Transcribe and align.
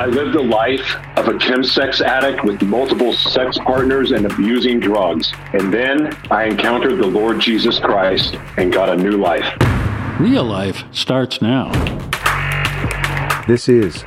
I 0.00 0.06
lived 0.06 0.32
the 0.32 0.42
life 0.42 0.96
of 1.18 1.28
a 1.28 1.34
chemsex 1.34 2.00
addict 2.00 2.42
with 2.42 2.62
multiple 2.62 3.12
sex 3.12 3.58
partners 3.58 4.12
and 4.12 4.24
abusing 4.24 4.80
drugs. 4.80 5.30
And 5.52 5.70
then 5.70 6.16
I 6.30 6.44
encountered 6.44 6.96
the 6.96 7.06
Lord 7.06 7.38
Jesus 7.38 7.78
Christ 7.78 8.38
and 8.56 8.72
got 8.72 8.88
a 8.88 8.96
new 8.96 9.18
life. 9.18 9.44
Real 10.18 10.44
life 10.44 10.84
starts 10.92 11.42
now. 11.42 11.70
This 13.46 13.68
is 13.68 14.06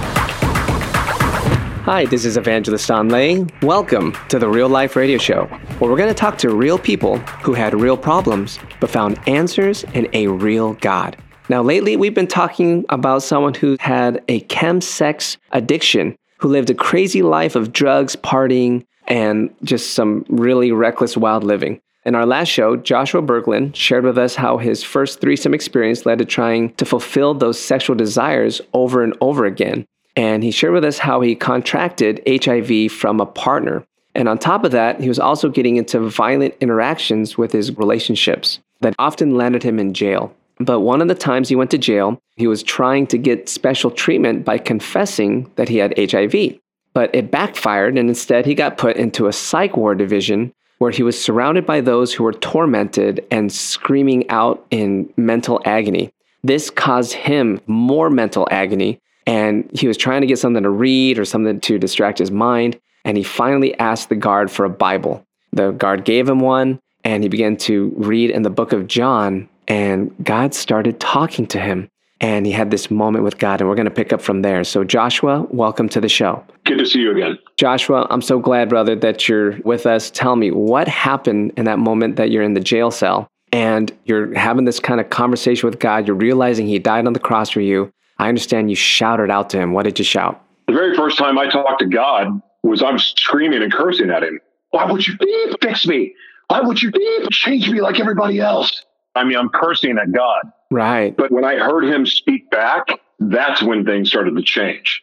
Hi, 1.85 2.05
this 2.05 2.25
is 2.25 2.37
Evangelist 2.37 2.91
Anh 2.91 3.09
Le. 3.09 3.47
Welcome 3.63 4.15
to 4.29 4.37
the 4.37 4.47
Real 4.47 4.69
Life 4.69 4.95
Radio 4.95 5.17
Show, 5.17 5.45
where 5.79 5.89
we're 5.89 5.97
going 5.97 6.09
to 6.09 6.13
talk 6.13 6.37
to 6.37 6.51
real 6.51 6.77
people 6.77 7.17
who 7.41 7.55
had 7.55 7.73
real 7.73 7.97
problems 7.97 8.59
but 8.79 8.91
found 8.91 9.19
answers 9.27 9.83
in 9.95 10.07
a 10.13 10.27
real 10.27 10.73
God. 10.73 11.17
Now, 11.49 11.63
lately, 11.63 11.97
we've 11.97 12.13
been 12.13 12.27
talking 12.27 12.85
about 12.89 13.23
someone 13.23 13.55
who 13.55 13.77
had 13.79 14.23
a 14.27 14.41
chemsex 14.41 15.37
addiction, 15.53 16.15
who 16.37 16.49
lived 16.49 16.69
a 16.69 16.75
crazy 16.75 17.23
life 17.23 17.55
of 17.55 17.73
drugs, 17.73 18.15
partying, 18.15 18.85
and 19.07 19.51
just 19.63 19.95
some 19.95 20.23
really 20.29 20.71
reckless, 20.71 21.17
wild 21.17 21.43
living. 21.43 21.81
In 22.05 22.13
our 22.13 22.27
last 22.27 22.49
show, 22.49 22.75
Joshua 22.75 23.23
Berglan 23.23 23.73
shared 23.73 24.03
with 24.03 24.19
us 24.19 24.35
how 24.35 24.59
his 24.59 24.83
first 24.83 25.19
threesome 25.19 25.55
experience 25.55 26.05
led 26.05 26.19
to 26.19 26.25
trying 26.25 26.75
to 26.75 26.85
fulfill 26.85 27.33
those 27.33 27.59
sexual 27.59 27.95
desires 27.95 28.61
over 28.73 29.03
and 29.03 29.17
over 29.19 29.45
again. 29.45 29.87
And 30.15 30.43
he 30.43 30.51
shared 30.51 30.73
with 30.73 30.83
us 30.83 30.99
how 30.99 31.21
he 31.21 31.35
contracted 31.35 32.21
HIV 32.27 32.91
from 32.91 33.19
a 33.19 33.25
partner. 33.25 33.85
And 34.13 34.27
on 34.27 34.37
top 34.37 34.65
of 34.65 34.71
that, 34.71 34.99
he 34.99 35.07
was 35.07 35.19
also 35.19 35.49
getting 35.49 35.77
into 35.77 35.99
violent 36.09 36.55
interactions 36.59 37.37
with 37.37 37.51
his 37.51 37.77
relationships 37.77 38.59
that 38.81 38.95
often 38.99 39.35
landed 39.35 39.63
him 39.63 39.79
in 39.79 39.93
jail. 39.93 40.33
But 40.59 40.81
one 40.81 41.01
of 41.01 41.07
the 41.07 41.15
times 41.15 41.49
he 41.49 41.55
went 41.55 41.71
to 41.71 41.77
jail, 41.77 42.21
he 42.35 42.47
was 42.47 42.61
trying 42.61 43.07
to 43.07 43.17
get 43.17 43.49
special 43.49 43.89
treatment 43.89 44.45
by 44.45 44.57
confessing 44.57 45.49
that 45.55 45.69
he 45.69 45.77
had 45.77 45.97
HIV. 45.97 46.59
But 46.93 47.15
it 47.15 47.31
backfired, 47.31 47.97
and 47.97 48.09
instead 48.09 48.45
he 48.45 48.53
got 48.53 48.77
put 48.77 48.97
into 48.97 49.27
a 49.27 49.33
psych 49.33 49.77
ward 49.77 49.97
division 49.97 50.53
where 50.77 50.91
he 50.91 51.03
was 51.03 51.21
surrounded 51.23 51.65
by 51.65 51.79
those 51.79 52.13
who 52.13 52.23
were 52.23 52.33
tormented 52.33 53.25
and 53.31 53.51
screaming 53.51 54.29
out 54.29 54.65
in 54.71 55.11
mental 55.15 55.61
agony. 55.63 56.11
This 56.43 56.69
caused 56.69 57.13
him 57.13 57.61
more 57.67 58.09
mental 58.09 58.47
agony 58.51 58.99
and 59.27 59.69
he 59.73 59.87
was 59.87 59.97
trying 59.97 60.21
to 60.21 60.27
get 60.27 60.39
something 60.39 60.63
to 60.63 60.69
read 60.69 61.19
or 61.19 61.25
something 61.25 61.59
to 61.61 61.79
distract 61.79 62.19
his 62.19 62.31
mind. 62.31 62.79
And 63.05 63.17
he 63.17 63.23
finally 63.23 63.77
asked 63.79 64.09
the 64.09 64.15
guard 64.15 64.51
for 64.51 64.65
a 64.65 64.69
Bible. 64.69 65.25
The 65.53 65.71
guard 65.71 66.05
gave 66.05 66.29
him 66.29 66.39
one, 66.39 66.79
and 67.03 67.23
he 67.23 67.29
began 67.29 67.57
to 67.57 67.93
read 67.97 68.29
in 68.29 68.43
the 68.43 68.49
book 68.49 68.73
of 68.73 68.87
John. 68.87 69.49
And 69.67 70.13
God 70.23 70.53
started 70.53 70.99
talking 70.99 71.47
to 71.47 71.59
him. 71.59 71.89
And 72.19 72.45
he 72.45 72.51
had 72.51 72.69
this 72.69 72.91
moment 72.91 73.23
with 73.23 73.39
God, 73.39 73.61
and 73.61 73.67
we're 73.67 73.75
going 73.75 73.85
to 73.85 73.91
pick 73.91 74.13
up 74.13 74.21
from 74.21 74.43
there. 74.43 74.63
So, 74.63 74.83
Joshua, 74.83 75.47
welcome 75.49 75.89
to 75.89 75.99
the 75.99 76.07
show. 76.07 76.43
Good 76.65 76.77
to 76.77 76.85
see 76.85 76.99
you 76.99 77.11
again. 77.11 77.39
Joshua, 77.57 78.05
I'm 78.11 78.21
so 78.21 78.37
glad, 78.37 78.69
brother, 78.69 78.95
that 78.97 79.27
you're 79.27 79.59
with 79.61 79.87
us. 79.87 80.11
Tell 80.11 80.35
me 80.35 80.51
what 80.51 80.87
happened 80.87 81.53
in 81.57 81.65
that 81.65 81.79
moment 81.79 82.17
that 82.17 82.29
you're 82.29 82.43
in 82.43 82.53
the 82.53 82.59
jail 82.59 82.91
cell 82.91 83.27
and 83.51 83.91
you're 84.05 84.33
having 84.35 84.65
this 84.65 84.79
kind 84.79 85.01
of 85.01 85.09
conversation 85.09 85.67
with 85.67 85.79
God. 85.79 86.05
You're 86.05 86.15
realizing 86.15 86.67
He 86.67 86.77
died 86.77 87.07
on 87.07 87.13
the 87.13 87.19
cross 87.19 87.49
for 87.49 87.61
you. 87.61 87.91
I 88.21 88.29
understand 88.29 88.69
you 88.69 88.75
shouted 88.75 89.31
out 89.31 89.49
to 89.49 89.59
him. 89.59 89.73
What 89.73 89.81
did 89.81 89.97
you 89.97 90.05
shout? 90.05 90.45
The 90.67 90.73
very 90.73 90.95
first 90.95 91.17
time 91.17 91.39
I 91.39 91.49
talked 91.49 91.79
to 91.79 91.87
God 91.87 92.39
was 92.61 92.83
I 92.83 92.91
was 92.91 93.15
screaming 93.17 93.63
and 93.63 93.73
cursing 93.73 94.11
at 94.11 94.21
him. 94.21 94.39
Why 94.69 94.85
would 94.85 95.07
you 95.07 95.17
beep 95.17 95.59
fix 95.59 95.87
me? 95.87 96.13
Why 96.47 96.61
would 96.61 96.79
you 96.79 96.91
beep 96.91 97.31
change 97.31 97.67
me 97.67 97.81
like 97.81 97.99
everybody 97.99 98.39
else? 98.39 98.85
I 99.15 99.23
mean, 99.23 99.37
I'm 99.37 99.49
cursing 99.49 99.97
at 99.97 100.11
God. 100.11 100.51
Right. 100.69 101.17
But 101.17 101.31
when 101.31 101.43
I 101.43 101.55
heard 101.55 101.85
him 101.85 102.05
speak 102.05 102.51
back, 102.51 102.89
that's 103.19 103.63
when 103.63 103.85
things 103.85 104.09
started 104.09 104.35
to 104.35 104.43
change. 104.43 105.01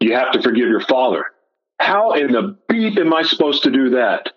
You 0.00 0.14
have 0.14 0.32
to 0.32 0.42
forgive 0.42 0.68
your 0.68 0.80
father. 0.80 1.24
How 1.78 2.14
in 2.14 2.32
the 2.32 2.58
beep 2.68 2.98
am 2.98 3.14
I 3.14 3.22
supposed 3.22 3.62
to 3.62 3.70
do 3.70 3.90
that? 3.90 4.32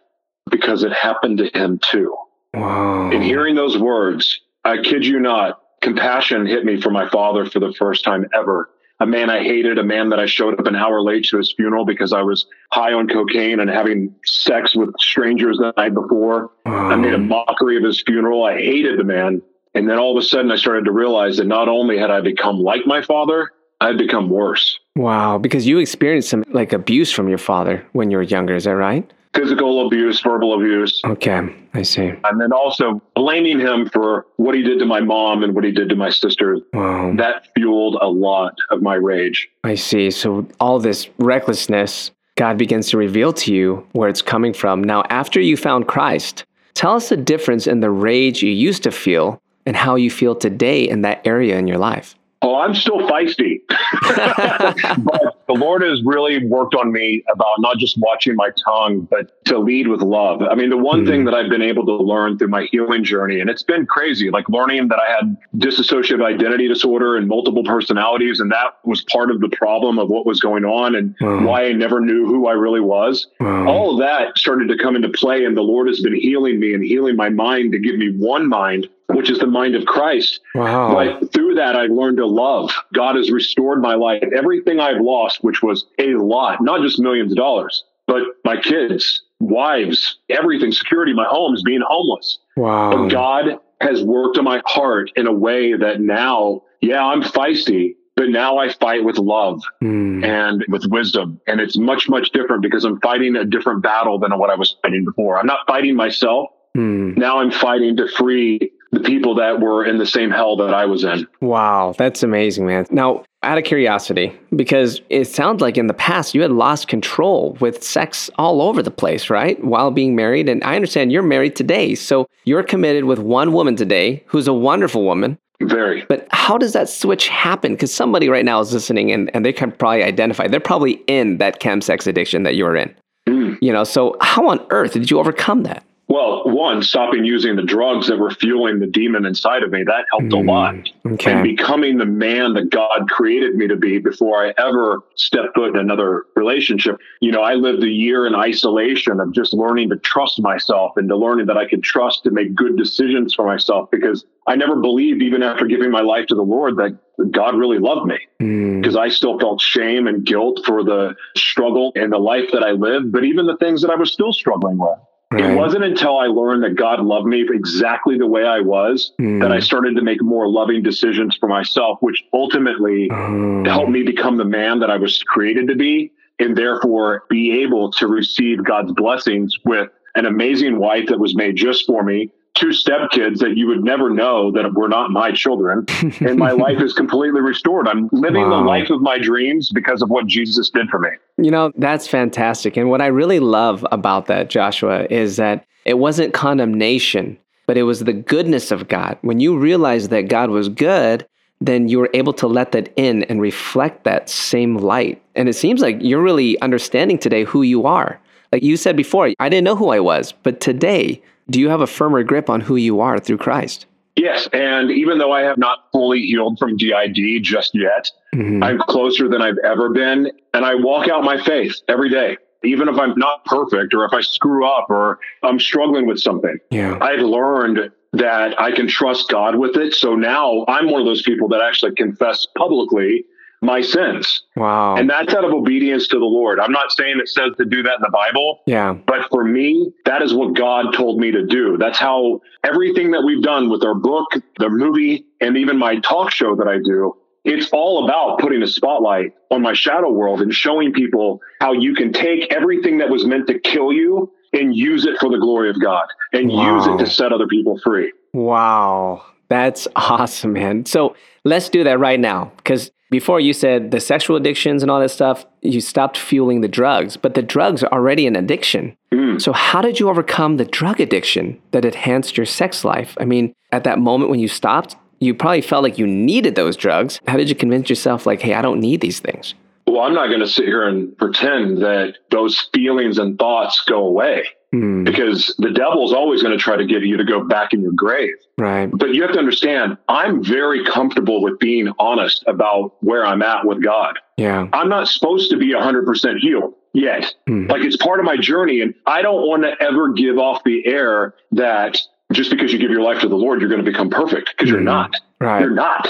Because 0.52 0.84
it 0.84 0.94
happened 0.94 1.40
to 1.40 1.50
him 1.58 1.80
too. 1.80 2.16
Wow. 2.54 3.10
In 3.10 3.24
hearing 3.24 3.56
those 3.56 3.76
words, 3.76 4.40
I 4.64 4.78
kid 4.84 5.04
you 5.04 5.20
not, 5.20 5.60
compassion 5.82 6.46
hit 6.46 6.66
me 6.66 6.80
for 6.80 6.90
my 6.90 7.10
father 7.10 7.46
for 7.46 7.60
the 7.60 7.74
first 7.74 8.04
time 8.04 8.28
ever. 8.34 8.70
A 9.02 9.06
man 9.06 9.30
I 9.30 9.42
hated, 9.42 9.78
a 9.78 9.84
man 9.84 10.10
that 10.10 10.20
I 10.20 10.26
showed 10.26 10.60
up 10.60 10.68
an 10.68 10.76
hour 10.76 11.02
late 11.02 11.24
to 11.26 11.38
his 11.38 11.54
funeral 11.54 11.86
because 11.86 12.12
I 12.12 12.22
was 12.22 12.46
high 12.72 12.92
on 12.92 13.08
cocaine 13.08 13.62
and 13.62 13.70
having 13.70 14.14
sex 14.26 14.76
with 14.76 14.94
strangers 15.00 15.58
the 15.58 15.74
night 15.78 15.94
before. 15.94 16.52
I 16.66 16.96
made 16.98 17.14
a 17.14 17.16
um. 17.16 17.30
mockery 17.30 17.78
of 17.78 17.84
his 17.84 18.02
funeral. 18.02 18.44
I 18.44 18.56
hated 18.56 19.00
the 19.00 19.06
man. 19.06 19.42
And 19.74 19.90
then 19.90 20.00
all 20.00 20.18
of 20.18 20.22
a 20.22 20.26
sudden, 20.26 20.52
I 20.52 20.58
started 20.58 20.84
to 20.86 20.92
realize 20.92 21.38
that 21.38 21.46
not 21.46 21.70
only 21.70 21.98
had 21.98 22.12
I 22.12 22.20
become 22.22 22.60
like 22.60 22.86
my 22.86 23.02
father, 23.02 23.52
I 23.80 23.88
had 23.88 23.98
become 23.98 24.30
worse. 24.30 24.78
Wow. 24.98 25.38
Because 25.38 25.66
you 25.66 25.78
experienced 25.78 26.30
some 26.30 26.44
like 26.52 26.74
abuse 26.74 27.12
from 27.12 27.30
your 27.30 27.38
father 27.38 27.88
when 27.94 28.12
you 28.12 28.18
were 28.18 28.24
younger. 28.24 28.56
Is 28.56 28.66
that 28.66 28.76
right? 28.76 29.10
Physical 29.34 29.86
abuse, 29.86 30.22
verbal 30.22 30.56
abuse. 30.56 31.02
Okay. 31.06 31.56
I 31.74 31.84
see. 31.84 32.12
And 32.24 32.42
then 32.42 32.52
also 32.52 33.02
blaming 33.16 33.60
him 33.60 33.88
for 33.88 34.26
what 34.38 34.56
he 34.56 34.64
did 34.64 34.80
to 34.80 34.86
my 34.86 35.02
mom 35.02 35.44
and 35.44 35.54
what 35.54 35.64
he 35.64 35.72
did 35.72 35.88
to 35.90 35.96
my 35.96 36.10
sisters. 36.10 36.62
Wow. 36.74 37.14
That 37.16 37.48
fueled 37.56 37.98
a 38.02 38.08
lot 38.08 38.56
of 38.72 38.82
my 38.82 38.96
rage. 38.96 39.48
I 39.64 39.76
see. 39.76 40.10
So 40.10 40.48
all 40.60 40.80
this 40.80 41.08
recklessness, 41.20 42.12
God 42.38 42.58
begins 42.58 42.90
to 42.90 42.98
reveal 42.98 43.32
to 43.34 43.54
you 43.54 43.88
where 43.92 44.10
it's 44.10 44.24
coming 44.24 44.54
from. 44.54 44.84
Now, 44.84 45.04
after 45.10 45.40
you 45.40 45.58
found 45.58 45.88
Christ, 45.88 46.46
tell 46.74 46.96
us 46.96 47.10
the 47.10 47.18
difference 47.18 47.68
in 47.68 47.82
the 47.82 47.92
rage 47.92 48.42
you 48.42 48.52
used 48.52 48.84
to 48.84 48.92
feel 48.92 49.40
and 49.66 49.76
how 49.76 49.96
you 49.96 50.10
feel 50.10 50.36
today 50.36 50.90
in 50.90 51.04
that 51.04 51.22
area 51.28 51.60
in 51.60 51.68
your 51.68 51.78
life. 51.78 52.16
Oh, 52.42 52.56
I'm 52.56 52.74
still 52.74 53.00
feisty. 53.00 53.60
but 53.70 55.46
the 55.48 55.54
Lord 55.54 55.82
has 55.82 56.02
really 56.06 56.46
worked 56.46 56.74
on 56.74 56.92
me 56.92 57.24
about 57.34 57.60
not 57.60 57.78
just 57.78 57.98
watching 58.00 58.36
my 58.36 58.50
tongue, 58.66 59.02
but 59.10 59.44
to 59.46 59.58
lead 59.60 59.88
with 59.90 60.02
love. 60.02 60.42
I 60.42 60.56
mean, 60.56 60.70
the 60.70 60.78
one 60.78 61.00
Mm-hmm. 61.00 61.10
thing 61.10 61.26
that 61.26 61.34
I've 61.34 61.50
been 61.50 61.62
able 61.62 61.86
to 61.86 61.96
learn 61.96 62.38
through 62.38 62.48
my 62.50 62.68
healing 62.72 63.04
journey, 63.04 63.40
and 63.40 63.50
it's 63.50 63.64
been 63.64 63.86
crazy, 63.86 64.30
like 64.32 64.48
learning 64.50 64.88
that 64.90 65.00
I 65.00 65.12
had 65.14 65.38
dissociative 65.58 66.24
identity 66.24 66.68
disorder 66.68 67.16
and 67.18 67.28
multiple 67.28 67.64
personalities. 67.64 68.40
And 68.40 68.52
that 68.52 68.78
was 68.86 69.02
part 69.04 69.32
of 69.32 69.40
the 69.42 69.50
problem 69.50 70.00
of 70.00 70.10
what 70.10 70.26
was 70.26 70.40
going 70.40 70.66
on 70.66 70.96
and 70.96 71.16
Wow. 71.22 71.46
why 71.46 71.66
I 71.66 71.74
never 71.74 72.00
knew 72.02 72.26
who 72.26 72.48
I 72.48 72.54
really 72.54 72.80
was. 72.82 73.28
Wow. 73.40 73.68
All 73.68 73.92
of 73.94 74.00
that 74.00 74.38
started 74.38 74.68
to 74.70 74.78
come 74.78 74.96
into 74.96 75.10
play. 75.10 75.44
And 75.46 75.56
the 75.58 75.62
Lord 75.62 75.88
has 75.88 76.02
been 76.02 76.16
healing 76.16 76.60
me 76.60 76.74
and 76.74 76.84
healing 76.84 77.16
my 77.16 77.30
mind 77.30 77.72
to 77.74 77.80
give 77.80 77.96
me 77.98 78.10
one 78.18 78.48
mind, 78.48 78.88
which 79.10 79.30
is 79.30 79.40
the 79.40 79.48
mind 79.48 79.76
of 79.76 79.86
Christ. 79.86 80.40
Wow. 80.56 80.94
But 80.94 81.34
through 81.34 81.56
that, 81.56 81.76
I've 81.76 81.90
learned 81.92 82.18
to 82.18 82.26
love. 82.26 82.72
God 82.94 83.16
has 83.16 83.32
restored 83.32 83.82
my 83.82 83.96
life. 83.96 84.24
Everything 84.36 84.80
I've 84.80 85.02
lost, 85.02 85.44
which 85.44 85.62
was 85.64 85.86
a 85.98 86.14
lot, 86.16 86.62
not 86.62 86.82
just 86.82 87.00
millions 87.00 87.32
of 87.32 87.38
dollars, 87.38 87.84
but 88.08 88.24
my 88.46 88.58
kids, 88.60 89.22
wives, 89.40 90.18
everything, 90.30 90.72
security, 90.72 91.14
my 91.14 91.26
homes, 91.26 91.64
being 91.64 91.82
homeless. 91.86 92.40
Wow. 92.56 92.92
But 92.92 93.08
God 93.10 93.60
has 93.82 94.04
worked 94.04 94.38
on 94.38 94.44
my 94.44 94.62
heart 94.66 95.12
in 95.16 95.26
a 95.28 95.34
way 95.34 95.74
that 95.76 96.02
now, 96.02 96.64
yeah, 96.82 97.04
I'm 97.04 97.22
feisty, 97.24 97.96
but 98.16 98.30
now 98.30 98.58
I 98.58 98.70
fight 98.74 99.06
with 99.06 99.18
love 99.18 99.62
Mm. 99.82 100.26
and 100.26 100.66
with 100.68 100.86
wisdom. 100.88 101.40
And 101.48 101.62
it's 101.62 101.78
much, 101.78 102.10
much 102.10 102.32
different 102.32 102.62
because 102.62 102.84
I'm 102.84 103.00
fighting 103.00 103.36
a 103.38 103.46
different 103.46 103.82
battle 103.82 104.20
than 104.20 104.38
what 104.38 104.50
I 104.50 104.56
was 104.56 104.76
fighting 104.84 105.06
before. 105.06 105.40
I'm 105.40 105.48
not 105.48 105.60
fighting 105.68 105.96
myself. 105.96 106.50
Mm. 106.78 107.18
Now 107.18 107.40
I'm 107.40 107.52
fighting 107.52 107.96
to 107.98 108.08
free 108.10 108.72
the 108.92 109.00
people 109.00 109.36
that 109.36 109.60
were 109.60 109.86
in 109.86 109.98
the 109.98 110.06
same 110.06 110.32
hell 110.32 110.56
that 110.58 110.74
I 110.74 110.86
was 110.86 111.04
in. 111.04 111.28
Wow, 111.42 111.94
that's 111.98 112.24
amazing, 112.24 112.66
man. 112.66 112.86
Now, 112.90 113.24
out 113.44 113.58
of 113.58 113.64
curiosity, 113.64 114.38
because 114.56 115.02
it 115.10 115.26
sounds 115.26 115.62
like 115.62 115.78
in 115.78 115.88
the 115.88 115.94
past 115.94 116.36
you 116.36 116.42
had 116.42 116.52
lost 116.52 116.88
control 116.88 117.56
with 117.62 117.84
sex 117.84 118.30
all 118.38 118.62
over 118.62 118.84
the 118.84 118.92
place, 118.92 119.30
right? 119.30 119.64
While 119.64 119.92
being 119.92 120.16
married. 120.16 120.50
And 120.50 120.64
I 120.64 120.76
understand 120.76 121.12
you're 121.12 121.24
married 121.24 121.56
today. 121.56 121.96
So 121.96 122.28
you're 122.44 122.64
committed 122.64 123.06
with 123.06 123.20
one 123.20 123.54
woman 123.54 123.76
today 123.76 124.24
who's 124.28 124.48
a 124.48 124.54
wonderful 124.54 125.06
woman. 125.06 125.38
Very. 125.62 126.06
But 126.08 126.28
how 126.32 126.58
does 126.58 126.74
that 126.74 126.90
switch 126.90 127.28
happen? 127.28 127.74
Because 127.74 127.94
somebody 127.94 128.30
right 128.30 128.46
now 128.46 128.60
is 128.60 128.74
listening 128.74 129.12
and, 129.12 129.30
and 129.34 129.46
they 129.46 129.54
can 129.54 129.72
probably 129.72 130.04
identify. 130.04 130.48
They're 130.48 130.60
probably 130.60 130.94
in 131.08 131.38
that 131.38 131.62
chemsex 131.62 132.08
addiction 132.08 132.44
that 132.44 132.56
you're 132.56 132.76
in. 132.76 132.94
Mm. 133.28 133.58
You 133.62 133.72
know, 133.72 133.84
so 133.84 134.16
how 134.22 134.48
on 134.48 134.66
earth 134.70 134.94
did 134.94 135.12
you 135.12 135.20
overcome 135.20 135.64
that? 135.64 135.84
Well, 136.10 136.42
one, 136.46 136.82
stopping 136.82 137.24
using 137.24 137.56
the 137.56 137.62
drugs 137.62 138.08
that 138.08 138.18
were 138.18 138.32
fueling 138.32 138.80
the 138.80 138.88
demon 138.88 139.28
inside 139.28 139.62
of 139.62 139.70
me, 139.70 139.84
that 139.84 140.06
helped 140.10 140.34
mm, 140.34 140.40
a 140.40 140.52
lot. 140.52 140.76
Okay. 141.06 141.32
And 141.32 141.44
becoming 141.44 142.00
the 142.00 142.06
man 142.08 142.54
that 142.56 142.72
God 142.72 143.08
created 143.12 143.56
me 143.56 143.68
to 143.68 143.76
be 143.76 144.00
before 144.00 144.44
I 144.44 144.52
ever 144.58 145.04
stepped 145.14 145.54
foot 145.54 145.70
in 145.70 145.76
another 145.76 146.26
relationship. 146.36 146.98
You 147.22 147.32
know, 147.32 147.44
I 147.44 147.54
lived 147.54 147.84
a 147.84 147.88
year 147.88 148.26
in 148.26 148.34
isolation 148.34 149.20
of 149.20 149.34
just 149.34 149.54
learning 149.54 149.90
to 149.92 149.98
trust 149.98 150.42
myself 150.42 150.94
and 150.98 151.08
to 151.10 151.16
learning 151.16 151.46
that 151.46 151.58
I 151.58 151.68
could 151.68 151.84
trust 151.84 152.24
to 152.24 152.32
make 152.32 152.56
good 152.56 152.76
decisions 152.76 153.36
for 153.36 153.46
myself 153.46 153.92
because 153.92 154.26
I 154.48 154.56
never 154.56 154.78
believed, 154.78 155.22
even 155.22 155.44
after 155.44 155.68
giving 155.68 155.92
my 155.92 156.02
life 156.02 156.26
to 156.28 156.36
the 156.36 156.42
Lord, 156.42 156.78
that 156.78 156.98
God 157.30 157.56
really 157.56 157.78
loved 157.78 158.08
me 158.08 158.18
because 158.40 158.96
mm. 158.96 159.00
I 159.00 159.10
still 159.10 159.38
felt 159.38 159.62
shame 159.62 160.08
and 160.08 160.26
guilt 160.26 160.62
for 160.66 160.84
the 160.84 161.16
struggle 161.38 161.92
and 161.94 162.12
the 162.12 162.18
life 162.18 162.50
that 162.52 162.64
I 162.64 162.72
lived, 162.72 163.12
but 163.12 163.26
even 163.26 163.46
the 163.46 163.58
things 163.58 163.84
that 163.84 163.92
I 163.92 163.96
was 163.96 164.12
still 164.12 164.34
struggling 164.34 164.80
with. 164.80 164.98
Right. 165.32 165.46
It 165.46 165.56
wasn't 165.56 165.84
until 165.84 166.18
I 166.18 166.26
learned 166.26 166.64
that 166.64 166.76
God 166.76 167.02
loved 167.02 167.28
me 167.28 167.46
exactly 167.48 168.18
the 168.18 168.26
way 168.26 168.46
I 168.46 168.62
was 168.62 169.14
mm. 169.20 169.40
that 169.42 169.52
I 169.52 169.60
started 169.60 169.96
to 169.96 170.02
make 170.02 170.24
more 170.24 170.48
loving 170.48 170.82
decisions 170.82 171.36
for 171.36 171.48
myself, 171.48 172.00
which 172.02 172.24
ultimately 172.34 173.10
oh. 173.12 173.64
helped 173.66 173.92
me 173.92 174.02
become 174.02 174.38
the 174.38 174.46
man 174.46 174.80
that 174.80 174.90
I 174.90 174.98
was 174.98 175.22
created 175.22 175.68
to 175.68 175.76
be 175.76 176.12
and 176.40 176.58
therefore 176.58 177.26
be 177.30 177.62
able 177.62 177.92
to 177.92 178.08
receive 178.08 178.64
God's 178.64 178.92
blessings 178.94 179.56
with 179.66 179.90
an 180.16 180.26
amazing 180.26 180.80
wife 180.80 181.08
that 181.10 181.20
was 181.20 181.36
made 181.36 181.56
just 181.56 181.86
for 181.86 182.04
me, 182.04 182.32
two 182.56 182.68
stepkids 182.68 183.40
that 183.40 183.56
you 183.56 183.68
would 183.68 183.84
never 183.84 184.10
know 184.10 184.52
that 184.52 184.74
were 184.74 184.90
not 184.90 185.12
my 185.12 185.32
children. 185.32 185.86
and 186.20 186.38
my 186.38 186.52
life 186.66 186.82
is 186.82 186.94
completely 186.94 187.42
restored. 187.42 187.88
I'm 187.88 188.10
living 188.12 188.50
wow. 188.50 188.60
the 188.60 188.66
life 188.68 188.90
of 188.90 189.02
my 189.02 189.18
dreams 189.18 189.70
because 189.70 190.02
of 190.02 190.10
what 190.10 190.28
Jesus 190.28 190.70
did 190.70 190.90
for 190.90 191.00
me. 191.00 191.10
You 191.38 191.52
know, 191.52 191.72
that's 191.78 192.08
fantastic. 192.08 192.78
And 192.78 192.90
what 192.90 193.02
I 193.02 193.08
really 193.08 193.40
love 193.40 193.86
about 193.92 194.28
that, 194.28 194.50
Joshua, 194.50 195.06
is 195.10 195.38
that 195.38 195.66
it 195.86 195.98
wasn't 195.98 196.34
condemnation, 196.34 197.38
but 197.66 197.78
it 197.78 197.84
was 197.84 198.02
the 198.02 198.14
goodness 198.14 198.72
of 198.72 198.88
God. 198.88 199.18
When 199.22 199.40
you 199.40 199.58
realized 199.58 200.10
that 200.10 200.28
God 200.28 200.50
was 200.50 200.70
good, 200.70 201.26
then 201.62 201.90
you 201.90 202.00
were 202.00 202.10
able 202.14 202.34
to 202.34 202.48
let 202.48 202.72
that 202.72 202.92
in 202.96 203.24
and 203.24 203.42
reflect 203.42 204.04
that 204.04 204.30
same 204.30 204.78
light. 204.78 205.22
And 205.36 205.50
it 205.50 205.54
seems 205.54 205.82
like 205.82 205.98
you're 206.00 206.22
really 206.22 206.60
understanding 206.62 207.18
today 207.18 207.44
who 207.44 207.62
you 207.62 207.86
are. 207.86 208.20
Like 208.52 208.64
you 208.64 208.78
said 208.78 208.96
before, 208.96 209.32
I 209.40 209.50
didn't 209.50 209.66
know 209.66 209.76
who 209.76 209.90
I 209.90 210.00
was, 210.00 210.32
but 210.32 210.60
today 210.60 211.22
do 211.50 211.60
you 211.60 211.70
have 211.70 211.82
a 211.82 211.88
firmer 211.88 212.24
grip 212.24 212.50
on 212.50 212.62
who 212.62 212.76
you 212.76 213.02
are 213.02 213.20
through 213.20 213.38
Christ? 213.38 213.86
Yes. 214.16 214.50
And 214.52 214.92
even 214.92 215.18
though 215.18 215.32
I 215.32 215.42
have 215.42 215.58
not 215.58 215.86
fully 215.92 216.22
healed 216.22 216.60
from 216.60 216.76
DID 216.76 217.42
just 217.42 217.72
yet, 217.74 218.12
mm-hmm. 218.36 218.62
I'm 218.62 218.80
closer 218.80 219.30
than 219.30 219.42
I've 219.42 219.58
ever 219.64 219.90
been. 219.90 220.32
And 220.54 220.66
I 220.66 220.76
walk 220.76 221.08
out 221.08 221.24
my 221.24 221.42
faith 221.42 221.76
every 221.88 222.10
day, 222.10 222.38
even 222.64 222.90
if 222.90 222.98
I'm 222.98 223.18
not 223.18 223.46
perfect 223.46 223.94
or 223.94 224.04
if 224.06 224.14
I 224.14 224.22
screw 224.22 224.68
up 224.68 224.88
or 224.90 225.20
I'm 225.42 225.60
struggling 225.60 226.06
with 226.06 226.20
something. 226.20 226.58
Yeah. 226.70 226.98
I've 227.02 227.22
learned 227.22 227.92
that 228.12 228.60
I 228.60 228.72
can 228.72 228.88
trust 228.88 229.30
God 229.30 229.56
with 229.56 229.78
it. 229.78 229.94
So 229.94 230.16
now 230.16 230.66
I'm 230.68 230.90
one 230.90 231.00
of 231.00 231.06
those 231.06 231.22
people 231.22 231.48
that 231.50 231.62
actually 231.62 231.94
confess 231.96 232.46
publicly 232.58 233.24
my 233.62 233.82
sins. 233.82 234.44
Wow. 234.56 234.96
And 234.96 235.10
that's 235.10 235.34
out 235.34 235.44
of 235.44 235.52
obedience 235.52 236.08
to 236.10 236.20
the 236.20 236.26
Lord. 236.26 236.60
I'm 236.60 236.72
not 236.72 236.92
saying 236.92 237.20
it 237.20 237.28
says 237.30 237.52
to 237.58 237.66
do 237.66 237.84
that 237.84 237.96
in 237.96 238.02
the 238.02 238.12
Bible. 238.12 238.60
Yeah. 238.66 238.94
But 238.94 239.30
for 239.30 239.44
me, 239.44 239.92
that 240.06 240.22
is 240.22 240.34
what 240.34 240.56
God 240.56 240.94
told 240.94 241.20
me 241.20 241.32
to 241.32 241.46
do. 241.46 241.78
That's 241.78 242.00
how 242.00 242.42
everything 242.64 243.12
that 243.12 243.24
we've 243.26 243.44
done 243.44 243.70
with 243.70 243.84
our 243.84 243.96
book, 243.96 244.28
the 244.58 244.70
movie, 244.70 245.26
and 245.42 245.58
even 245.58 245.78
my 245.78 246.00
talk 246.00 246.32
show 246.32 246.56
that 246.56 246.68
I 246.68 246.78
do, 246.78 247.16
it's 247.46 247.70
all 247.72 248.06
about 248.06 248.40
putting 248.40 248.62
a 248.62 248.68
spotlight 248.68 249.34
on 249.50 249.62
my 249.62 249.74
shadow 249.74 250.12
world 250.12 250.42
and 250.42 250.54
showing 250.54 250.94
people 250.94 251.42
how 251.60 251.72
you 251.72 251.94
can 251.96 252.12
take 252.14 252.52
everything 252.54 253.00
that 253.00 253.10
was 253.10 253.26
meant 253.26 253.48
to 253.48 253.60
kill 253.60 253.92
you 253.92 254.32
and 254.54 254.76
use 254.76 255.06
it 255.06 255.18
for 255.20 255.30
the 255.30 255.38
glory 255.38 255.70
of 255.70 255.80
God 255.82 256.08
and 256.34 256.50
wow. 256.50 256.76
use 256.76 256.88
it 256.88 257.04
to 257.04 257.10
set 257.10 257.32
other 257.32 257.48
people 257.48 257.80
free. 257.80 258.12
Wow. 258.34 259.26
That's 259.50 259.88
awesome, 259.96 260.54
man. 260.54 260.86
So 260.86 261.16
let's 261.44 261.70
do 261.70 261.84
that 261.84 262.00
right 262.00 262.20
now 262.20 262.52
because 262.58 262.92
before 263.12 263.40
you 263.40 263.54
said 263.54 263.92
the 263.92 264.00
sexual 264.00 264.38
addictions 264.38 264.84
and 264.84 264.92
all 264.92 265.00
that 265.00 265.10
stuff, 265.10 265.46
you 265.62 265.82
stopped 265.82 266.18
fueling 266.18 266.62
the 266.62 266.68
drugs, 266.68 267.18
but 267.18 267.34
the 267.34 267.42
drugs 267.42 267.84
are 267.84 267.92
already 267.92 268.28
an 268.28 268.36
addiction. 268.36 268.96
Mm. 269.12 269.42
So, 269.42 269.52
how 269.52 269.82
did 269.82 270.00
you 270.00 270.10
overcome 270.10 270.58
the 270.58 270.66
drug 270.66 271.00
addiction 271.00 271.60
that 271.72 271.86
enhanced 271.86 272.38
your 272.38 272.46
sex 272.46 272.86
life? 272.86 273.18
I 273.20 273.26
mean, 273.26 273.54
at 273.72 273.84
that 273.84 274.00
moment 274.00 274.30
when 274.30 274.40
you 274.40 274.48
stopped, 274.48 274.96
you 275.20 275.34
probably 275.34 275.62
felt 275.62 275.84
like 275.84 275.98
you 275.98 276.08
needed 276.08 276.56
those 276.56 276.78
drugs. 276.78 277.20
How 277.28 277.38
did 277.38 277.50
you 277.50 277.56
convince 277.56 277.90
yourself, 277.90 278.26
like, 278.26 278.42
hey, 278.42 278.54
I 278.54 278.62
don't 278.62 278.80
need 278.80 279.02
these 279.02 279.20
things? 279.20 279.56
Well, 279.86 280.02
I'm 280.02 280.14
not 280.14 280.28
going 280.28 280.40
to 280.40 280.48
sit 280.48 280.66
here 280.66 280.88
and 280.88 281.18
pretend 281.18 281.80
that 281.80 282.20
those 282.30 282.70
feelings 282.74 283.18
and 283.18 283.38
thoughts 283.40 283.82
go 283.88 284.06
away. 284.06 284.46
Hmm. 284.72 285.04
Because 285.04 285.56
the 285.58 285.72
devil's 285.72 286.14
always 286.14 286.44
going 286.44 286.56
to 286.56 286.64
try 286.64 286.76
to 286.76 286.86
get 286.86 287.02
you 287.02 287.18
to 287.18 287.24
go 287.24 287.44
back 287.44 287.74
in 287.74 287.82
your 287.82 287.92
grave. 287.92 288.36
Right. 288.58 288.90
But 288.94 289.16
you 289.16 289.24
have 289.24 289.32
to 289.32 289.40
understand, 289.40 289.98
I'm 290.08 290.44
very 290.44 290.86
comfortable 290.86 291.42
with 291.42 291.58
being 291.58 291.92
honest 291.98 292.44
about 292.46 292.94
where 293.02 293.26
I'm 293.26 293.42
at 293.42 293.66
with 293.66 293.84
God. 293.84 294.20
Yeah. 294.38 294.68
I'm 294.72 294.90
not 294.90 295.08
supposed 295.08 295.50
to 295.52 295.58
be 295.58 295.74
100% 295.74 296.38
healed 296.40 296.76
yet. 296.94 297.34
Hmm. 297.48 297.66
Like 297.66 297.84
it's 297.84 297.98
part 297.98 298.20
of 298.20 298.26
my 298.26 298.38
journey. 298.38 298.82
And 298.82 298.94
I 299.08 299.24
don't 299.24 299.48
want 299.48 299.64
to 299.64 299.74
ever 299.82 300.14
give 300.14 300.38
off 300.38 300.64
the 300.64 300.86
air 300.86 301.34
that 301.54 301.98
just 302.32 302.52
because 302.52 302.72
you 302.72 302.78
give 302.78 302.92
your 302.92 303.02
life 303.02 303.22
to 303.22 303.28
the 303.28 303.36
Lord, 303.36 303.62
you're 303.62 303.70
going 303.70 303.84
to 303.84 303.92
become 303.92 304.12
perfect 304.12 304.52
because 304.56 304.70
you're 304.70 304.80
hmm. 304.80 304.86
not. 304.86 305.16
Right. 305.40 305.62
You're 305.62 305.72
not. 305.72 306.10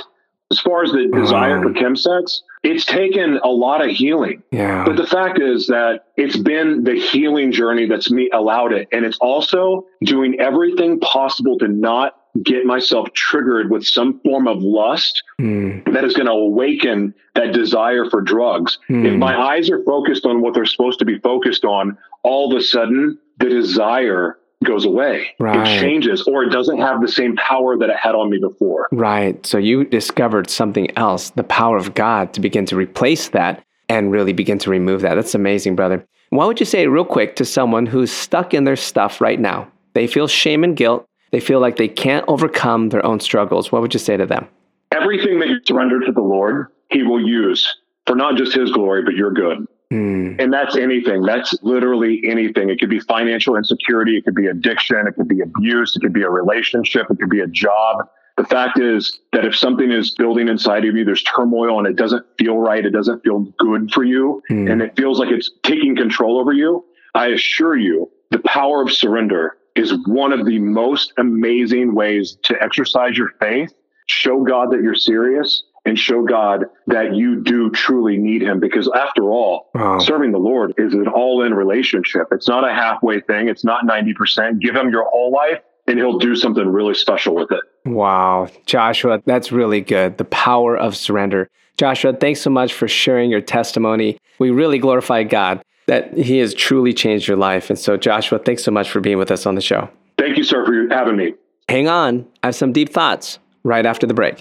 As 0.51 0.59
far 0.59 0.83
as 0.83 0.91
the 0.91 1.07
desire 1.13 1.61
for 1.61 1.69
chemsex, 1.69 2.39
it's 2.63 2.83
taken 2.83 3.39
a 3.43 3.49
lot 3.49 3.87
of 3.87 3.91
healing. 3.91 4.41
Yeah. 4.51 4.83
But 4.83 4.97
the 4.97 5.05
fact 5.05 5.39
is 5.39 5.67
that 5.67 6.05
it's 6.17 6.37
been 6.37 6.83
the 6.83 6.99
healing 6.99 7.51
journey 7.51 7.87
that's 7.87 8.09
me 8.09 8.31
allowed 8.33 8.73
it. 8.73 8.87
And 8.91 9.05
it's 9.05 9.17
also 9.19 9.85
doing 10.03 10.39
everything 10.39 10.99
possible 11.01 11.59
to 11.59 11.67
not 11.67 12.15
get 12.43 12.65
myself 12.65 13.13
triggered 13.13 13.69
with 13.69 13.85
some 13.85 14.19
form 14.21 14.47
of 14.47 14.57
lust 14.63 15.21
mm. 15.39 15.83
that 15.93 16.03
is 16.03 16.15
going 16.15 16.25
to 16.25 16.31
awaken 16.31 17.13
that 17.35 17.53
desire 17.53 18.09
for 18.09 18.21
drugs. 18.21 18.79
Mm. 18.89 19.05
If 19.05 19.19
my 19.19 19.39
eyes 19.39 19.69
are 19.69 19.83
focused 19.83 20.25
on 20.25 20.41
what 20.41 20.55
they're 20.55 20.65
supposed 20.65 20.97
to 20.99 21.05
be 21.05 21.19
focused 21.19 21.63
on, 21.63 21.95
all 22.23 22.51
of 22.51 22.59
a 22.59 22.63
sudden 22.63 23.19
the 23.37 23.49
desire 23.49 24.38
goes 24.63 24.85
away. 24.85 25.27
Right. 25.39 25.67
It 25.67 25.79
changes 25.79 26.23
or 26.23 26.43
it 26.43 26.49
doesn't 26.49 26.79
have 26.79 27.01
the 27.01 27.07
same 27.07 27.35
power 27.37 27.77
that 27.77 27.89
it 27.89 27.95
had 27.95 28.15
on 28.15 28.29
me 28.29 28.39
before. 28.39 28.87
Right. 28.91 29.43
So 29.45 29.57
you 29.57 29.85
discovered 29.85 30.49
something 30.49 30.95
else, 30.97 31.29
the 31.31 31.43
power 31.43 31.77
of 31.77 31.93
God 31.93 32.33
to 32.33 32.41
begin 32.41 32.65
to 32.67 32.75
replace 32.75 33.29
that 33.29 33.63
and 33.87 34.11
really 34.11 34.33
begin 34.33 34.59
to 34.59 34.69
remove 34.69 35.01
that. 35.01 35.15
That's 35.15 35.35
amazing, 35.35 35.75
brother. 35.75 36.05
Why 36.29 36.45
would 36.45 36.59
you 36.59 36.65
say, 36.65 36.87
real 36.87 37.05
quick, 37.05 37.35
to 37.37 37.45
someone 37.45 37.87
who's 37.87 38.11
stuck 38.11 38.53
in 38.53 38.63
their 38.63 38.75
stuff 38.75 39.19
right 39.19 39.39
now? 39.39 39.71
They 39.93 40.05
feel 40.05 40.27
shame 40.27 40.63
and 40.63 40.75
guilt. 40.75 41.07
They 41.31 41.39
feel 41.39 41.59
like 41.59 41.77
they 41.77 41.87
can't 41.87 42.25
overcome 42.27 42.89
their 42.89 43.03
own 43.03 43.19
struggles. 43.19 43.71
What 43.71 43.81
would 43.81 43.93
you 43.93 43.99
say 43.99 44.17
to 44.17 44.27
them? 44.27 44.47
Everything 44.91 45.39
that 45.39 45.47
you 45.47 45.59
surrender 45.65 45.99
to 46.01 46.11
the 46.11 46.21
Lord, 46.21 46.67
He 46.91 47.01
will 47.01 47.21
use 47.21 47.75
for 48.09 48.15
not 48.15 48.37
just 48.37 48.55
His 48.55 48.71
glory, 48.71 49.03
but 49.03 49.13
your 49.13 49.29
good. 49.29 49.67
Mm. 49.93 50.41
And 50.41 50.51
that's 50.51 50.75
anything. 50.75 51.21
That's 51.21 51.55
literally 51.61 52.21
anything. 52.23 52.71
It 52.71 52.79
could 52.79 52.89
be 52.89 52.99
financial 52.99 53.55
insecurity. 53.55 54.17
It 54.17 54.25
could 54.25 54.33
be 54.33 54.47
addiction. 54.47 55.05
It 55.07 55.13
could 55.13 55.27
be 55.27 55.41
abuse. 55.41 55.95
It 55.95 55.99
could 55.99 56.13
be 56.13 56.23
a 56.23 56.29
relationship. 56.29 57.05
It 57.11 57.19
could 57.19 57.29
be 57.29 57.41
a 57.41 57.47
job. 57.47 58.09
The 58.37 58.45
fact 58.45 58.79
is 58.79 59.19
that 59.31 59.45
if 59.45 59.55
something 59.55 59.91
is 59.91 60.15
building 60.15 60.47
inside 60.47 60.85
of 60.85 60.95
you, 60.95 61.05
there's 61.05 61.21
turmoil 61.21 61.77
and 61.77 61.87
it 61.87 61.97
doesn't 61.97 62.25
feel 62.39 62.57
right. 62.57 62.83
It 62.83 62.91
doesn't 62.91 63.23
feel 63.23 63.41
good 63.59 63.91
for 63.91 64.03
you. 64.03 64.41
Mm. 64.49 64.71
And 64.71 64.81
it 64.81 64.95
feels 64.95 65.19
like 65.19 65.29
it's 65.29 65.51
taking 65.61 65.95
control 65.95 66.39
over 66.39 66.51
you. 66.51 66.83
I 67.13 67.27
assure 67.27 67.77
you, 67.77 68.09
the 68.31 68.39
power 68.39 68.81
of 68.81 68.91
surrender 68.91 69.57
is 69.75 69.93
one 70.07 70.33
of 70.33 70.47
the 70.47 70.57
most 70.57 71.13
amazing 71.19 71.93
ways 71.93 72.39
to 72.43 72.59
exercise 72.59 73.15
your 73.15 73.33
faith, 73.39 73.71
show 74.07 74.43
God 74.43 74.71
that 74.71 74.81
you're 74.81 74.95
serious, 74.95 75.63
and 75.85 75.97
show 75.97 76.23
God 76.23 76.65
that 76.87 77.15
you 77.15 77.41
do 77.41 77.69
truly 77.71 78.17
need 78.17 78.41
him. 78.41 78.59
Because 78.59 78.89
after 78.93 79.29
all, 79.31 79.69
wow. 79.73 79.99
serving 79.99 80.31
the 80.31 80.37
Lord 80.39 80.73
is 80.77 80.93
an 80.93 81.07
all 81.07 81.43
in 81.43 81.53
relationship. 81.53 82.27
It's 82.31 82.47
not 82.47 82.67
a 82.67 82.73
halfway 82.73 83.21
thing. 83.21 83.47
It's 83.49 83.63
not 83.63 83.85
90%. 83.85 84.59
Give 84.59 84.75
him 84.75 84.89
your 84.89 85.09
whole 85.09 85.31
life 85.31 85.59
and 85.87 85.97
he'll 85.97 86.19
do 86.19 86.35
something 86.35 86.67
really 86.67 86.93
special 86.93 87.35
with 87.35 87.51
it. 87.51 87.61
Wow. 87.85 88.47
Joshua, 88.65 89.21
that's 89.25 89.51
really 89.51 89.81
good. 89.81 90.17
The 90.17 90.25
power 90.25 90.77
of 90.77 90.95
surrender. 90.95 91.49
Joshua, 91.77 92.13
thanks 92.13 92.41
so 92.41 92.49
much 92.49 92.73
for 92.73 92.87
sharing 92.87 93.31
your 93.31 93.41
testimony. 93.41 94.17
We 94.37 94.51
really 94.51 94.77
glorify 94.77 95.23
God 95.23 95.63
that 95.87 96.15
he 96.15 96.37
has 96.37 96.53
truly 96.53 96.93
changed 96.93 97.27
your 97.27 97.37
life. 97.37 97.69
And 97.69 97.79
so, 97.79 97.97
Joshua, 97.97 98.37
thanks 98.39 98.63
so 98.63 98.71
much 98.71 98.91
for 98.91 98.99
being 98.99 99.17
with 99.17 99.31
us 99.31 99.45
on 99.45 99.55
the 99.55 99.61
show. 99.61 99.89
Thank 100.17 100.37
you, 100.37 100.43
sir, 100.43 100.65
for 100.65 100.93
having 100.93 101.15
me. 101.15 101.33
Hang 101.67 101.87
on. 101.87 102.27
I 102.43 102.47
have 102.47 102.55
some 102.55 102.73
deep 102.73 102.89
thoughts 102.89 103.39
right 103.63 103.85
after 103.85 104.05
the 104.05 104.13
break. 104.13 104.39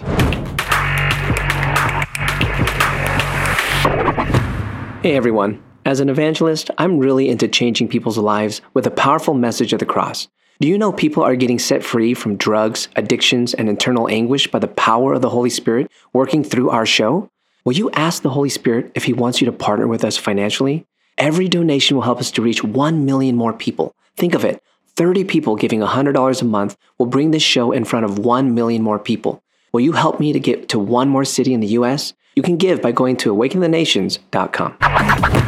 Hey 5.00 5.14
everyone. 5.14 5.62
As 5.85 6.00
an 6.00 6.09
evangelist, 6.09 6.73
I'm 6.76 6.99
really 6.99 7.28
into 7.28 7.47
changing 7.47 7.87
people's 7.87 8.19
lives 8.19 8.61
with 8.75 8.85
a 8.85 8.90
powerful 8.90 9.33
message 9.33 9.73
of 9.73 9.78
the 9.78 9.87
cross. 9.87 10.26
Do 10.59 10.67
you 10.67 10.76
know 10.76 10.90
people 10.90 11.23
are 11.23 11.37
getting 11.37 11.61
set 11.61 11.85
free 11.85 12.14
from 12.14 12.35
drugs, 12.35 12.88
addictions, 12.97 13.55
and 13.55 13.69
internal 13.69 14.09
anguish 14.09 14.50
by 14.50 14.59
the 14.59 14.67
power 14.67 15.12
of 15.12 15.23
the 15.23 15.31
Holy 15.31 15.50
Spirit 15.50 15.88
working 16.12 16.43
through 16.43 16.71
our 16.71 16.85
show? 16.85 17.31
Will 17.64 17.75
you 17.75 17.93
ask 17.93 18.23
the 18.23 18.31
Holy 18.31 18.49
Spirit 18.49 18.90
if 18.97 19.05
He 19.05 19.12
wants 19.12 19.40
you 19.40 19.45
to 19.45 19.52
partner 19.52 19.87
with 19.87 20.02
us 20.02 20.17
financially? 20.17 20.85
Every 21.17 21.49
donation 21.49 21.97
will 21.97 22.02
help 22.02 22.19
us 22.19 22.33
to 22.33 22.43
reach 22.43 22.64
1 22.64 23.05
million 23.05 23.37
more 23.37 23.52
people. 23.52 23.95
Think 24.17 24.35
of 24.35 24.45
it 24.45 24.61
30 24.97 25.23
people 25.23 25.55
giving 25.55 25.78
$100 25.78 26.43
a 26.43 26.45
month 26.45 26.76
will 26.99 27.07
bring 27.07 27.31
this 27.31 27.45
show 27.45 27.71
in 27.71 27.85
front 27.85 28.05
of 28.05 28.19
1 28.19 28.52
million 28.52 28.83
more 28.83 28.99
people. 28.99 29.45
Will 29.73 29.81
you 29.81 29.93
help 29.93 30.19
me 30.19 30.33
to 30.33 30.40
get 30.40 30.69
to 30.71 30.78
one 30.81 31.09
more 31.09 31.25
city 31.25 31.55
in 31.55 31.61
the 31.61 31.78
US? 31.78 32.14
You 32.38 32.42
can 32.42 32.57
give 32.57 32.80
by 32.80 32.92
going 32.92 33.16
to 33.16 33.35
awakenthenations.com. 33.35 35.48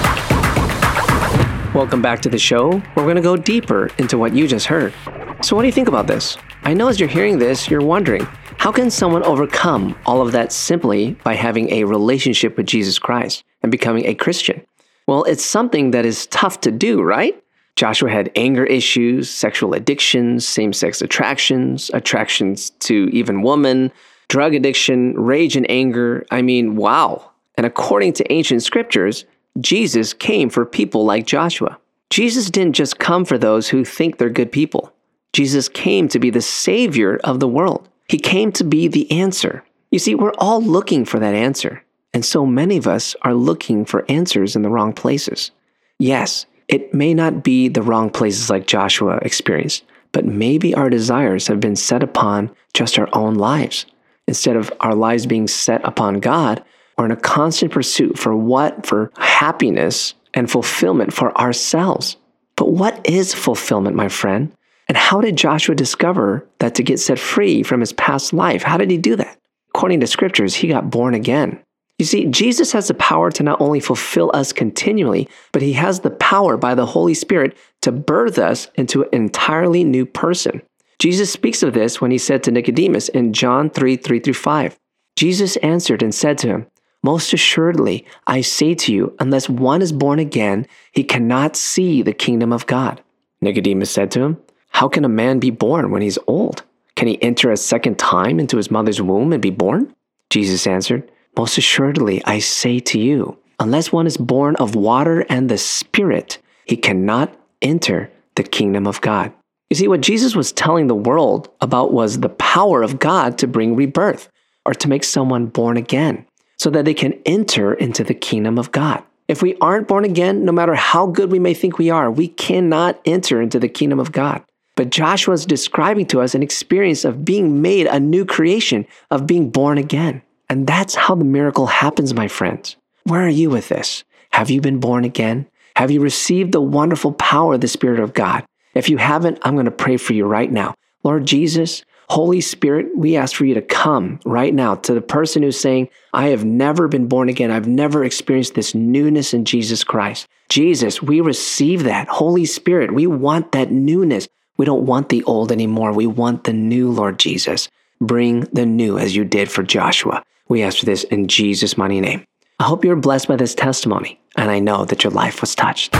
Welcome 1.73 2.01
back 2.01 2.19
to 2.23 2.29
the 2.29 2.37
show. 2.37 2.83
We're 2.97 3.03
going 3.03 3.15
to 3.15 3.21
go 3.21 3.37
deeper 3.37 3.89
into 3.97 4.17
what 4.17 4.35
you 4.35 4.45
just 4.45 4.65
heard. 4.65 4.93
So, 5.41 5.55
what 5.55 5.61
do 5.61 5.69
you 5.69 5.71
think 5.71 5.87
about 5.87 6.05
this? 6.05 6.37
I 6.63 6.73
know 6.73 6.89
as 6.89 6.99
you're 6.99 7.07
hearing 7.07 7.37
this, 7.37 7.69
you're 7.69 7.79
wondering 7.79 8.27
how 8.57 8.73
can 8.73 8.91
someone 8.91 9.23
overcome 9.23 9.97
all 10.05 10.21
of 10.21 10.33
that 10.33 10.51
simply 10.51 11.11
by 11.23 11.33
having 11.33 11.71
a 11.71 11.85
relationship 11.85 12.57
with 12.57 12.65
Jesus 12.65 12.99
Christ 12.99 13.45
and 13.63 13.71
becoming 13.71 14.05
a 14.05 14.13
Christian? 14.13 14.61
Well, 15.07 15.23
it's 15.23 15.45
something 15.45 15.91
that 15.91 16.05
is 16.05 16.27
tough 16.27 16.59
to 16.61 16.71
do, 16.71 17.01
right? 17.01 17.41
Joshua 17.77 18.09
had 18.09 18.33
anger 18.35 18.65
issues, 18.65 19.29
sexual 19.29 19.73
addictions, 19.73 20.45
same 20.45 20.73
sex 20.73 21.01
attractions, 21.01 21.89
attractions 21.93 22.71
to 22.81 23.09
even 23.13 23.43
women, 23.43 23.93
drug 24.27 24.53
addiction, 24.55 25.13
rage 25.13 25.55
and 25.55 25.71
anger. 25.71 26.25
I 26.31 26.41
mean, 26.41 26.75
wow. 26.75 27.31
And 27.55 27.65
according 27.65 28.11
to 28.13 28.29
ancient 28.29 28.61
scriptures, 28.61 29.23
Jesus 29.59 30.13
came 30.13 30.49
for 30.49 30.65
people 30.65 31.03
like 31.05 31.25
Joshua. 31.25 31.77
Jesus 32.09 32.49
didn't 32.49 32.73
just 32.73 32.99
come 32.99 33.25
for 33.25 33.37
those 33.37 33.69
who 33.69 33.83
think 33.83 34.17
they're 34.17 34.29
good 34.29 34.51
people. 34.51 34.93
Jesus 35.33 35.69
came 35.69 36.07
to 36.09 36.19
be 36.19 36.29
the 36.29 36.41
Savior 36.41 37.19
of 37.23 37.39
the 37.39 37.47
world. 37.47 37.87
He 38.07 38.17
came 38.17 38.51
to 38.53 38.63
be 38.63 38.87
the 38.87 39.09
answer. 39.11 39.63
You 39.91 39.99
see, 39.99 40.15
we're 40.15 40.33
all 40.37 40.61
looking 40.61 41.05
for 41.05 41.19
that 41.19 41.33
answer. 41.33 41.83
And 42.13 42.25
so 42.25 42.45
many 42.45 42.77
of 42.77 42.87
us 42.87 43.15
are 43.21 43.33
looking 43.33 43.85
for 43.85 44.05
answers 44.09 44.55
in 44.55 44.61
the 44.61 44.69
wrong 44.69 44.93
places. 44.93 45.51
Yes, 45.99 46.45
it 46.67 46.93
may 46.93 47.13
not 47.13 47.43
be 47.43 47.69
the 47.69 47.81
wrong 47.81 48.09
places 48.09 48.49
like 48.49 48.67
Joshua 48.67 49.17
experienced, 49.21 49.83
but 50.11 50.25
maybe 50.25 50.73
our 50.75 50.89
desires 50.89 51.47
have 51.47 51.59
been 51.59 51.75
set 51.75 52.03
upon 52.03 52.51
just 52.73 52.99
our 52.99 53.09
own 53.13 53.35
lives. 53.35 53.85
Instead 54.27 54.55
of 54.55 54.71
our 54.81 54.95
lives 54.95 55.25
being 55.25 55.47
set 55.47 55.85
upon 55.85 56.19
God, 56.19 56.63
we're 56.97 57.05
in 57.05 57.11
a 57.11 57.17
constant 57.17 57.71
pursuit 57.71 58.19
for 58.19 58.35
what? 58.35 58.85
For 58.85 59.11
happiness 59.41 60.13
and 60.35 60.51
fulfillment 60.51 61.11
for 61.11 61.35
ourselves. 61.35 62.15
But 62.55 62.69
what 62.73 63.03
is 63.09 63.33
fulfillment, 63.33 63.95
my 63.95 64.07
friend? 64.07 64.51
And 64.87 64.95
how 64.95 65.19
did 65.19 65.35
Joshua 65.35 65.73
discover 65.73 66.47
that 66.59 66.75
to 66.75 66.83
get 66.83 66.99
set 66.99 67.17
free 67.17 67.63
from 67.63 67.79
his 67.79 67.91
past 67.91 68.33
life? 68.33 68.61
How 68.61 68.77
did 68.77 68.91
he 68.91 68.99
do 68.99 69.15
that? 69.15 69.39
According 69.73 70.01
to 70.01 70.05
scriptures, 70.05 70.53
he 70.53 70.67
got 70.67 70.91
born 70.91 71.15
again. 71.15 71.59
You 71.97 72.05
see, 72.05 72.25
Jesus 72.25 72.71
has 72.73 72.87
the 72.87 72.93
power 72.93 73.31
to 73.31 73.41
not 73.41 73.59
only 73.59 73.79
fulfill 73.79 74.29
us 74.35 74.53
continually, 74.53 75.27
but 75.53 75.63
he 75.63 75.73
has 75.73 76.01
the 76.01 76.11
power 76.11 76.55
by 76.55 76.75
the 76.75 76.85
Holy 76.85 77.15
Spirit 77.15 77.57
to 77.81 77.91
birth 77.91 78.37
us 78.37 78.67
into 78.75 79.01
an 79.01 79.09
entirely 79.11 79.83
new 79.83 80.05
person. 80.05 80.61
Jesus 80.99 81.33
speaks 81.33 81.63
of 81.63 81.73
this 81.73 81.99
when 81.99 82.11
he 82.11 82.19
said 82.19 82.43
to 82.43 82.51
Nicodemus 82.51 83.09
in 83.09 83.33
John 83.33 83.71
3 83.71 83.95
3 83.95 84.19
through 84.19 84.35
5. 84.35 84.77
Jesus 85.15 85.55
answered 85.57 86.03
and 86.03 86.13
said 86.13 86.37
to 86.39 86.47
him, 86.47 86.67
most 87.03 87.33
assuredly, 87.33 88.05
I 88.27 88.41
say 88.41 88.75
to 88.75 88.93
you, 88.93 89.15
unless 89.19 89.49
one 89.49 89.81
is 89.81 89.91
born 89.91 90.19
again, 90.19 90.67
he 90.91 91.03
cannot 91.03 91.55
see 91.55 92.01
the 92.01 92.13
kingdom 92.13 92.53
of 92.53 92.67
God. 92.67 93.01
Nicodemus 93.41 93.89
said 93.89 94.11
to 94.11 94.21
him, 94.21 94.37
How 94.69 94.87
can 94.87 95.03
a 95.03 95.09
man 95.09 95.39
be 95.39 95.49
born 95.49 95.89
when 95.89 96.03
he's 96.03 96.19
old? 96.27 96.63
Can 96.95 97.07
he 97.07 97.21
enter 97.23 97.51
a 97.51 97.57
second 97.57 97.97
time 97.97 98.39
into 98.39 98.57
his 98.57 98.69
mother's 98.69 99.01
womb 99.01 99.33
and 99.33 99.41
be 99.41 99.49
born? 99.49 99.95
Jesus 100.29 100.67
answered, 100.67 101.09
Most 101.35 101.57
assuredly, 101.57 102.23
I 102.25 102.37
say 102.37 102.79
to 102.79 102.99
you, 102.99 103.39
unless 103.59 103.91
one 103.91 104.05
is 104.05 104.17
born 104.17 104.55
of 104.57 104.75
water 104.75 105.25
and 105.27 105.49
the 105.49 105.57
Spirit, 105.57 106.37
he 106.65 106.77
cannot 106.77 107.35
enter 107.63 108.11
the 108.35 108.43
kingdom 108.43 108.85
of 108.85 109.01
God. 109.01 109.33
You 109.71 109.75
see, 109.75 109.87
what 109.87 110.01
Jesus 110.01 110.35
was 110.35 110.51
telling 110.51 110.85
the 110.85 110.95
world 110.95 111.49
about 111.61 111.93
was 111.93 112.19
the 112.19 112.29
power 112.29 112.83
of 112.83 112.99
God 112.99 113.39
to 113.39 113.47
bring 113.47 113.75
rebirth 113.75 114.29
or 114.65 114.73
to 114.75 114.87
make 114.87 115.03
someone 115.03 115.47
born 115.47 115.77
again 115.77 116.27
so 116.61 116.69
that 116.69 116.85
they 116.85 116.93
can 116.93 117.19
enter 117.25 117.73
into 117.73 118.03
the 118.03 118.13
kingdom 118.13 118.59
of 118.59 118.71
God. 118.71 119.01
If 119.27 119.41
we 119.41 119.57
aren't 119.61 119.87
born 119.87 120.05
again, 120.05 120.45
no 120.45 120.51
matter 120.51 120.75
how 120.75 121.07
good 121.07 121.31
we 121.31 121.39
may 121.39 121.55
think 121.55 121.79
we 121.79 121.89
are, 121.89 122.11
we 122.11 122.27
cannot 122.27 123.01
enter 123.03 123.41
into 123.41 123.57
the 123.57 123.67
kingdom 123.67 123.99
of 123.99 124.11
God. 124.11 124.43
But 124.75 124.91
Joshua 124.91 125.33
is 125.33 125.47
describing 125.47 126.05
to 126.07 126.21
us 126.21 126.35
an 126.35 126.43
experience 126.43 127.03
of 127.03 127.25
being 127.25 127.63
made 127.63 127.87
a 127.87 127.99
new 127.99 128.25
creation, 128.25 128.85
of 129.09 129.25
being 129.25 129.49
born 129.49 129.79
again. 129.79 130.21
And 130.51 130.67
that's 130.67 130.93
how 130.93 131.15
the 131.15 131.25
miracle 131.25 131.65
happens, 131.65 132.13
my 132.13 132.27
friends. 132.27 132.75
Where 133.05 133.25
are 133.25 133.27
you 133.27 133.49
with 133.49 133.69
this? 133.69 134.03
Have 134.31 134.51
you 134.51 134.61
been 134.61 134.79
born 134.79 135.03
again? 135.03 135.47
Have 135.77 135.89
you 135.89 135.99
received 135.99 136.51
the 136.51 136.61
wonderful 136.61 137.13
power 137.13 137.55
of 137.55 137.61
the 137.61 137.67
Spirit 137.67 137.99
of 137.99 138.13
God? 138.13 138.45
If 138.75 138.87
you 138.87 138.97
haven't, 138.97 139.39
I'm 139.41 139.55
going 139.55 139.65
to 139.65 139.71
pray 139.71 139.97
for 139.97 140.13
you 140.13 140.27
right 140.27 140.51
now. 140.51 140.75
Lord 141.03 141.25
Jesus, 141.25 141.83
Holy 142.11 142.41
Spirit, 142.41 142.87
we 142.93 143.15
ask 143.15 143.33
for 143.33 143.45
you 143.45 143.53
to 143.53 143.61
come 143.61 144.19
right 144.25 144.53
now 144.53 144.75
to 144.75 144.93
the 144.93 144.99
person 144.99 145.43
who's 145.43 145.57
saying, 145.57 145.87
I 146.13 146.27
have 146.27 146.43
never 146.43 146.89
been 146.89 147.07
born 147.07 147.29
again. 147.29 147.51
I've 147.51 147.69
never 147.69 148.03
experienced 148.03 148.53
this 148.53 148.75
newness 148.75 149.33
in 149.33 149.45
Jesus 149.45 149.85
Christ. 149.85 150.27
Jesus, 150.49 151.01
we 151.01 151.21
receive 151.21 151.83
that. 151.85 152.09
Holy 152.09 152.43
Spirit, 152.43 152.93
we 152.93 153.07
want 153.07 153.53
that 153.53 153.71
newness. 153.71 154.27
We 154.57 154.65
don't 154.65 154.85
want 154.85 155.07
the 155.07 155.23
old 155.23 155.53
anymore. 155.53 155.93
We 155.93 156.05
want 156.05 156.43
the 156.43 156.51
new, 156.51 156.91
Lord 156.91 157.17
Jesus. 157.17 157.69
Bring 158.01 158.41
the 158.51 158.65
new 158.65 158.97
as 158.97 159.15
you 159.15 159.23
did 159.23 159.49
for 159.49 159.63
Joshua. 159.63 160.21
We 160.49 160.63
ask 160.63 160.79
for 160.79 160.85
this 160.85 161.05
in 161.05 161.29
Jesus' 161.29 161.77
mighty 161.77 162.01
name. 162.01 162.25
I 162.59 162.65
hope 162.65 162.83
you're 162.83 162.97
blessed 162.97 163.29
by 163.29 163.37
this 163.37 163.55
testimony, 163.55 164.19
and 164.35 164.51
I 164.51 164.59
know 164.59 164.83
that 164.83 165.05
your 165.05 165.11
life 165.13 165.39
was 165.39 165.55
touched. 165.55 165.95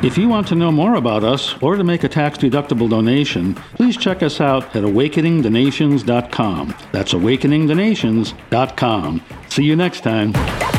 If 0.00 0.16
you 0.16 0.28
want 0.28 0.46
to 0.48 0.54
know 0.54 0.70
more 0.70 0.94
about 0.94 1.24
us 1.24 1.60
or 1.60 1.74
to 1.74 1.82
make 1.82 2.04
a 2.04 2.08
tax 2.08 2.38
deductible 2.38 2.88
donation, 2.88 3.56
please 3.74 3.96
check 3.96 4.22
us 4.22 4.40
out 4.40 4.76
at 4.76 4.84
awakeningthenations.com. 4.84 6.74
That's 6.92 7.14
awakeningthenations.com. 7.14 9.22
See 9.48 9.64
you 9.64 9.74
next 9.74 10.02
time. 10.02 10.77